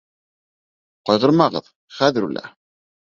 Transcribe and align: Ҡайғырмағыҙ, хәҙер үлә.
Ҡайғырмағыҙ, 1.09 1.67
хәҙер 1.99 2.25
үлә. 2.29 2.43